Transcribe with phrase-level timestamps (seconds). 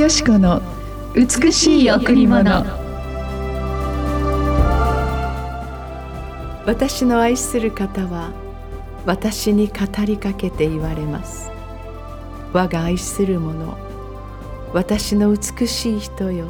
[0.00, 0.62] よし子の
[1.14, 2.64] 美しい贈り物。
[6.64, 8.32] 私の愛する方は
[9.04, 9.74] 私に語
[10.06, 11.50] りかけて言われます。
[12.54, 13.76] 我が愛する者
[14.72, 16.46] 私の美しい人よ。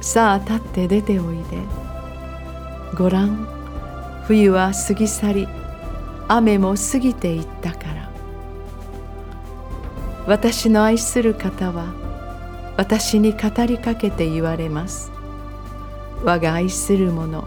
[0.00, 1.42] さあ立って出ておいで。
[2.96, 3.44] ごらん
[4.28, 5.48] 冬は過ぎ去り
[6.28, 8.08] 雨も過ぎていったから。
[10.28, 12.01] 私の愛する方は
[12.76, 15.12] 私に語りかけて言われます。
[16.24, 17.44] 我が愛する者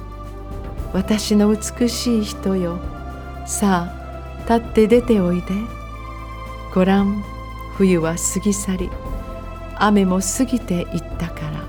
[0.93, 2.79] 私の美しい人よ。
[3.45, 5.48] さあ立って出ておいで。
[6.73, 7.23] ごらん
[7.77, 8.89] 冬は過ぎ去り
[9.77, 11.65] 雨も過ぎていったから。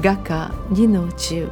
[0.00, 1.48] 画家二の十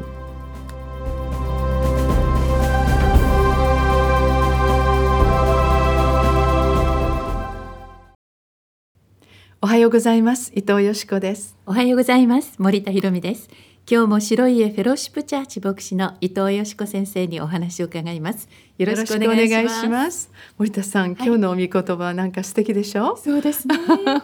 [9.67, 10.53] おはようございます。
[10.55, 11.56] 伊藤よしこです。
[11.67, 12.55] おはようございます。
[12.59, 13.48] 森田博美です。
[13.91, 18.48] 今日も白い家フェローシップチャーチ牧師の伊藤よしこ先生にお話を伺います。
[18.78, 20.31] よろしくお願いします。
[20.56, 23.17] 森田さん、はい、今日のお御言葉はなんか素敵でしょ？
[23.17, 23.75] そうですね。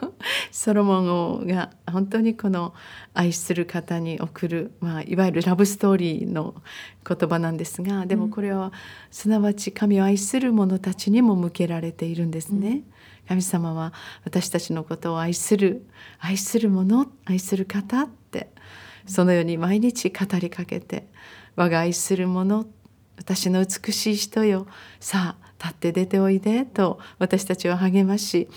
[0.52, 2.72] ソロモン王が本当にこの
[3.12, 6.54] 愛する方に送るまあいわゆるラブストーリーの
[7.04, 8.72] 言葉なんですがでもこれは
[9.10, 12.84] すなわち神を愛する者たちにも向けられているんですね、うん
[13.32, 13.94] 神様は
[14.24, 15.86] 私たちのことを愛する
[16.18, 18.52] 愛する者愛する方って
[19.06, 21.08] そのように毎日語りかけて
[21.56, 22.66] 我が愛する者
[23.16, 24.66] 私の美しい人よ
[25.00, 28.48] さあ立って出ておいでと私たちは励まし、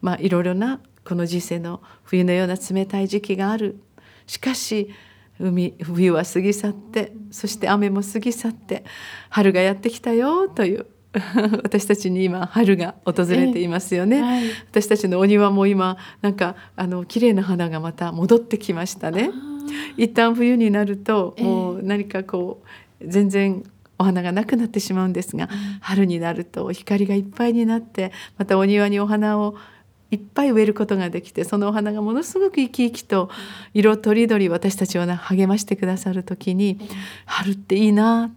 [0.00, 3.80] まあ、いろいろなこの人生の冬のような冷たい時期がある。
[4.26, 4.90] しかし
[5.38, 8.84] 海冬は過ぎ去ってそして雨も過ぎ去って
[9.28, 10.86] 春がやってきたよという
[11.62, 19.30] 私たちに今春が訪れていますよね、はい、私たちのお庭も今なんかあの綺麗な花がまた戻ってきましたね。
[19.96, 22.62] 一旦冬になるともう何かこ
[23.00, 23.64] う全然
[23.98, 25.48] お花がなくなってしまうんですが、
[25.80, 29.56] 春になると光がいっぱいになってまたお庭にお花を
[30.10, 33.28] いっぱい植えることができてそのお花がものすごく生き生きと
[33.74, 36.78] 色とりどり私たちを励ましてくださる時に
[37.24, 38.30] 春っていいな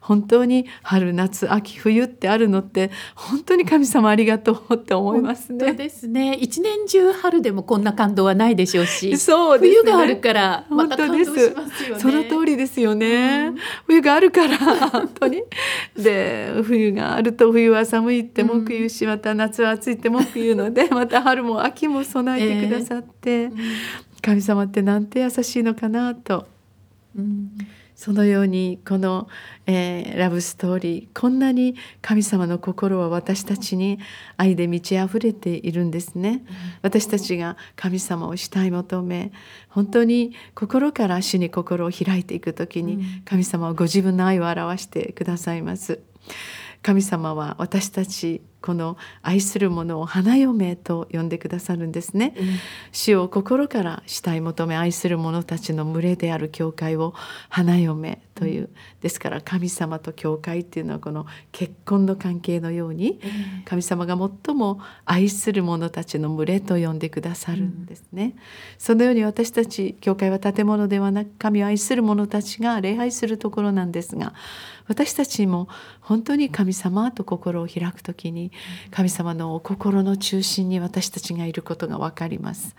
[0.00, 5.74] 本当に春夏秋冬ってあるのって本当に神様ありがとうって思いますね。
[5.74, 6.34] ですね。
[6.34, 9.16] 一年中春でもこんな感動はないでしょうし。
[9.18, 12.00] そうね、冬があるからまた感動しますよね。
[12.00, 13.56] その通りですよね、うん、
[13.86, 15.42] 冬があるから本当に。
[15.96, 23.52] で冬があると冬は寒いって文句言うし、また夏は暑いって文句言うので また春も秋も備えてくださって、えー、
[24.20, 26.46] 神様ってなんて優しいのかなと。
[27.16, 27.50] うん
[28.02, 29.28] そのようにこの、
[29.64, 34.00] えー、ラブストーリーこんなに神様の心は私たちに
[34.36, 39.30] 愛で満ち溢れているんですね、うん、私たちが神様を慕い求め
[39.68, 46.00] 本当に心から主に心を開いていく時に神様はご自分の愛を表してくださいます。
[46.82, 52.46] 神様は私たちこの愛する者を花嫁と呼んでくださるんですね、うん、
[52.92, 57.12] 主を心から慕い求め愛する者たちの群れである教会を
[57.48, 63.20] 花嫁という、うん、ですから神様と教会っていうのはこの結婚の関係のように、
[63.64, 68.32] 神様が最も愛する者たちの群れと呼んでくださるんですね、うん、
[68.78, 74.32] そのように私たち教会は建物ではなく神を愛する者たちが礼拝するところなんですが
[74.88, 75.68] 私たちも
[76.00, 78.51] 本当に神様と心を開く時に
[78.90, 82.74] 神様の心の中心に私たちがいることが分かります。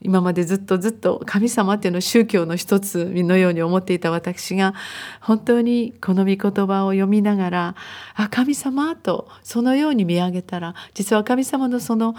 [0.00, 4.74] 今までずっとずっと神様っていうのを宗教の一つのように思っていた私が
[5.20, 7.74] 本当にこの御言葉を読みながら
[8.14, 12.14] あ神様とそのように見上げたら実は神様のその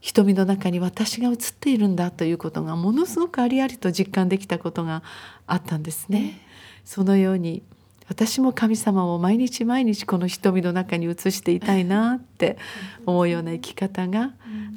[0.00, 5.02] 瞳の中に私が映っているんだということがものすごくありありと実感できたことが
[5.46, 6.40] あったんですね。
[6.84, 7.62] そのように
[8.12, 12.58] 私も神様を毎日毎日この瞳の中に映していたいなって
[13.06, 14.34] 思うような生き方が、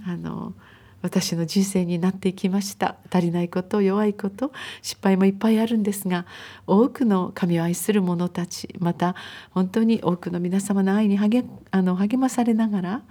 [0.08, 0.54] あの
[1.02, 2.96] 私の人生になっていきました。
[3.12, 6.26] 足りないこと弱いこと失敗もいっぱいあるんですが
[6.66, 9.16] 多くの神を愛する者たちまた
[9.52, 13.02] 本当に多くの皆様の愛に励あの励まされながら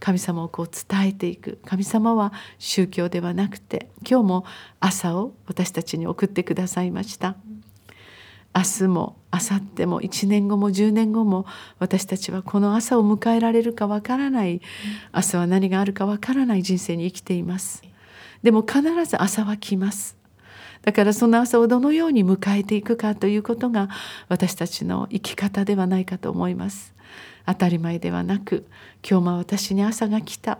[0.00, 1.60] 神様をこう伝えていく。
[1.64, 4.44] 神様は宗教ではなくて今日も
[4.80, 7.36] 朝を私たちに送ってくださいました。
[8.54, 11.46] 明日も明後日も1年後も10年後も
[11.78, 14.60] 私たちはこの朝を迎えられるかわからない。
[15.14, 17.82] 明日は何があるかわからない人生に生きています。
[18.42, 20.16] でも必ず朝は来ます。
[20.82, 23.88] だからその朝をどのように迎えていくかということが
[24.28, 26.94] 私たちの生き方ではないかと思います。
[27.46, 28.66] 当たり前ではなく
[29.08, 30.58] 今日も私に朝が来た。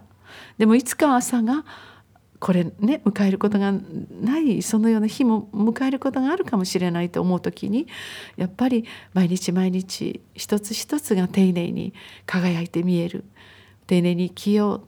[0.58, 1.64] でもいつか朝が
[2.40, 7.86] これね迎えることがないそのような日も迎えることがあるかもしれないと思う時に
[8.36, 11.94] やっぱり毎日毎日一つ一つが丁寧に
[12.26, 13.24] 輝いて見える。
[13.86, 14.82] 丁寧に生きよう。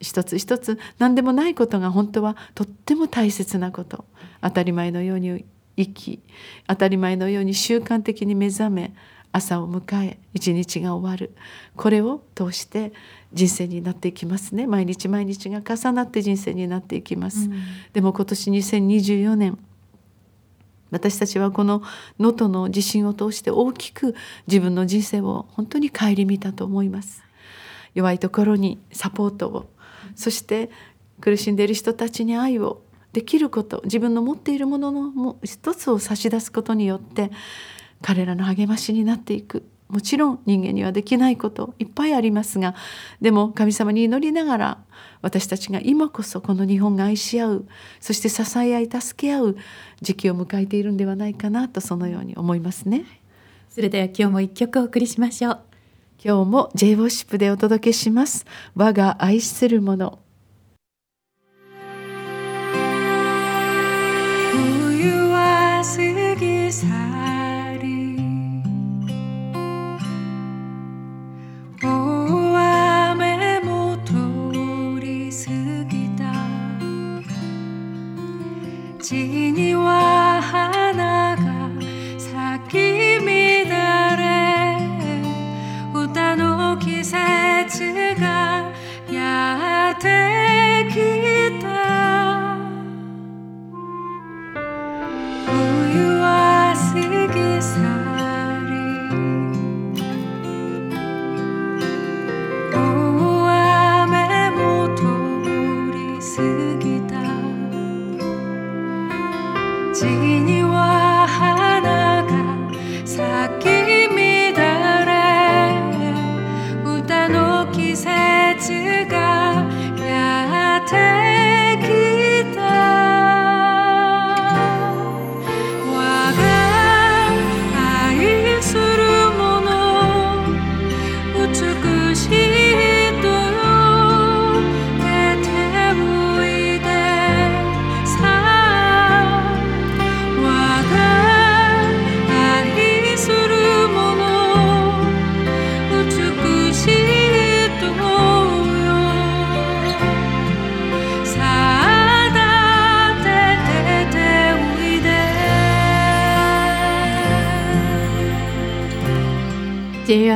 [0.00, 4.06] 一つ一つ何でもないことが本当はとっても大切なこと。
[4.40, 5.44] 当たり前のように
[5.76, 6.20] 生き
[6.66, 8.94] 当たり前のように習慣的に目覚め
[9.32, 11.34] 朝を迎え一日が終わる。
[11.76, 12.92] これを通して
[13.32, 14.66] 人生になっていきますね。
[14.66, 17.62] 毎日毎日が重なって人生になっていきます、うん、
[17.92, 19.58] でも今年2024年
[20.90, 21.82] 私たちはこの
[22.18, 24.14] 能登の地震を通して大きく
[24.46, 27.22] 自分の人生を本当に顧みたと思います。
[27.94, 29.70] 弱いところにサポートを
[30.14, 30.70] そして
[31.20, 32.82] 苦しんでいる人たちに愛を
[33.12, 37.30] できること自分の持っているものの一つを差し出すことによって
[38.02, 42.74] 彼らの励ましになっていくもちろん人間にはできないこといっぱいありますが
[43.20, 44.78] でも神様に祈りながら
[45.20, 47.68] 私たちが今こそこの日本が愛し合う
[47.98, 49.56] そして支え合い助け合う
[50.00, 53.04] 時期を迎えているんではないかなとそのように思いますね。
[53.68, 55.60] それでは今日も一曲お送りしましょう。
[56.22, 58.46] 今日も J ウォッシップでお届けします。
[58.74, 59.96] 我が愛するも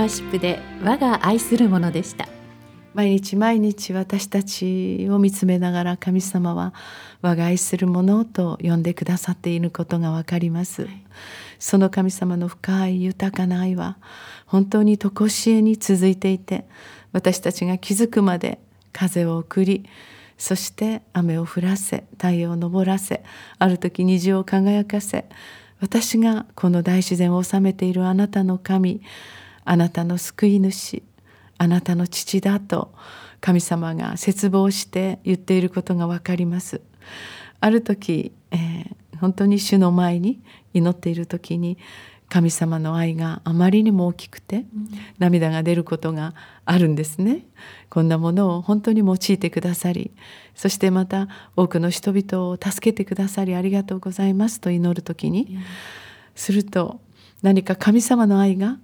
[0.05, 2.29] ーシップで我が愛するものでした。
[2.95, 6.73] 毎日毎日私たちを見つめながら神様は
[7.23, 11.05] 我が愛するものと呼んでくださっていることがわかります、はい、
[11.59, 13.99] その神様の深い豊かな愛は
[14.47, 16.69] 本当に常しえに続いていて
[17.11, 18.61] 私たちが気づくまで
[18.93, 19.85] 風を送り
[20.39, 23.25] そして雨を降らせ太陽を昇らせ
[23.59, 25.25] ある時虹を輝かせ
[25.81, 29.03] 私がこの大自然を治めているあなたの神
[29.65, 31.03] あなたの救い主
[31.59, 32.93] あなたの父だと
[33.41, 36.81] 神様が絶望して言っていることが分かります。
[37.61, 40.43] ある時、えー、本当に主の前に
[40.73, 41.79] 祈っている時に
[42.29, 44.65] 神様の愛があまりにも大きくて
[45.19, 47.47] 涙が出ることがあるんですね。
[47.91, 50.11] こんなものを本当に用いてくださり
[50.55, 55.59] そしてまた多くの人々を助けてくださりありがとうございますと祈る時に
[56.35, 57.01] すると
[57.43, 58.79] 何か神様の愛が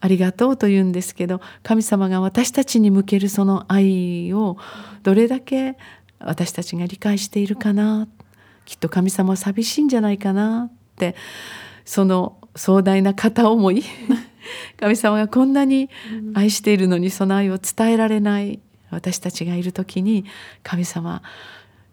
[0.00, 4.56] ありがとうと言うんですけど神様が私たちに向けるその愛を
[5.02, 5.76] どれだけ
[6.18, 8.08] 私たちが理解しているかな
[8.64, 11.14] きっと神様は寂しいんじゃないかなって
[11.84, 13.82] その壮大な片思い
[14.78, 15.90] 神様がこんなに
[16.34, 20.24] 愛しているのにその愛を伝えられない私たちがいる時に
[20.62, 21.22] 神様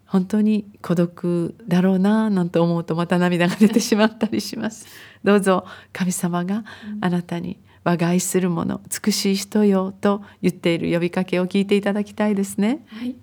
[0.06, 4.86] 本当に孤独だろうななんて思うとまた涙が出てしまったりします。
[5.22, 6.64] どうぞ神様が
[7.02, 12.84] あなたに我が愛するもの美しい人よと言っている呼びかけを聞いていただきたいですね。
[12.88, 13.16] はい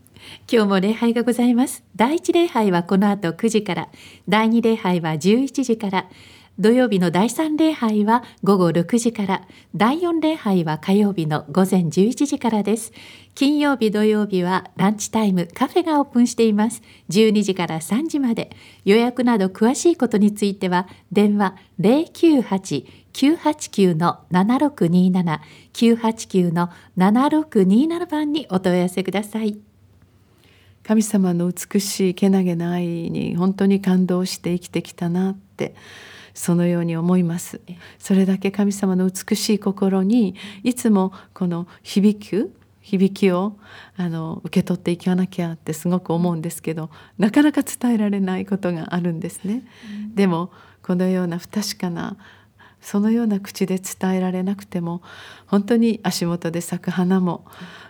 [0.52, 1.84] 今日も礼拝がございます。
[1.96, 3.90] 第一礼拝はこの後9時から、
[4.28, 6.10] 第二礼拝は11時から、
[6.58, 9.46] 土曜日の第三礼拝は午後6時から、
[9.76, 12.94] 第四礼拝は火曜日の午前11時からです。
[13.34, 16.82] 金曜日、土曜日はランチタイム、カフェがオープンしています。
[17.10, 18.56] 12時から3時まで。
[18.86, 25.42] 予約など詳しいことについては、電話098 989-7627
[25.74, 29.58] 989-7627番にお問い合わせください。
[30.84, 35.76] 神様の美しいけなげな愛に本当に感動して生きてきたなって
[36.36, 37.62] そのように思います。
[37.98, 43.58] それだけ神様の美しい心にいつもこの響く響きを
[43.98, 49.64] あの受け取っていかなきゃってすごく思うんですけどなかなか伝えられないことがあるんですね。
[50.14, 50.52] でも
[50.84, 52.16] このような不確かな
[52.82, 55.02] そのような口で伝えられなくても
[55.48, 57.46] 本当に足元で咲く花も、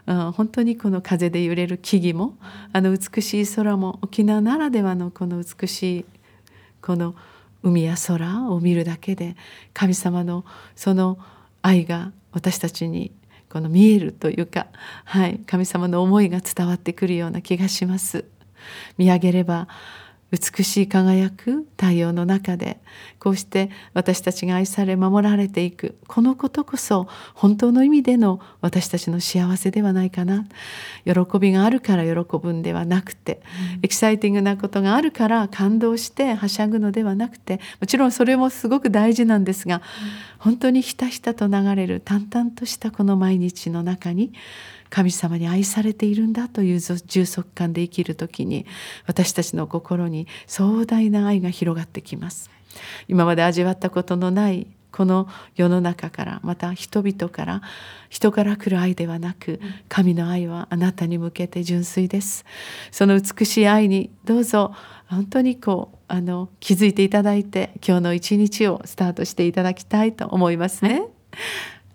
[0.06, 2.38] うん、本当にこの風で揺れる木々も
[2.72, 6.06] あの美しい空も沖縄ならではのこの美しい
[6.82, 7.16] この
[7.66, 9.36] 海や空を見るだけで
[9.74, 10.46] 神様の
[10.76, 11.18] その
[11.64, 13.12] 愛が私たちに
[13.50, 14.68] この見えるというか、
[15.04, 18.26] はい、神様の思いが伝わってくるような気がします。
[18.98, 19.68] 見上げれば
[20.32, 22.80] 美しい輝く太陽の中で
[23.20, 25.96] こうして私たちが愛され守られていく。
[26.08, 30.46] このことこそ本当の意味での私たちの幸せではないかな。
[31.06, 33.42] 喜びがあるから喜ぶんではなくて、
[33.76, 39.82] うん、エキサイティングなことがあるから感動してはしゃぐのではなくてもちろんそれもすごく大事なんですが、うん、
[40.40, 44.34] 本当にひたひたと流れる淡々としたこの毎日の中に
[44.90, 48.66] 神様に愛されているんだという充足感で生きる時に
[49.08, 52.50] 私たちの心に壮大な愛が広がってきます。
[53.08, 55.28] 今まで味わったことのないこの
[55.58, 57.62] 世の中からまた人々から
[58.10, 62.46] 人から来る愛ではなく神の愛はあなたに向けて純粋です。
[62.92, 64.74] その美しい愛にどうぞ
[65.08, 71.10] 本当にこうあの気づいていただいて今日の一日をスタートしていただきたいと思いますね、はい、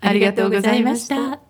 [0.01, 1.50] ありがとうございました。